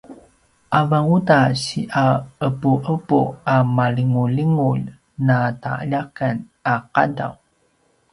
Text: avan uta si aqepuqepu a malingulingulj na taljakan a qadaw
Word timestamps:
avan 0.79 1.03
uta 1.15 1.37
si 1.63 1.79
aqepuqepu 2.05 3.19
a 3.53 3.55
malingulingulj 3.75 4.85
na 5.27 5.37
taljakan 5.63 6.35
a 6.73 6.75
qadaw 6.93 7.33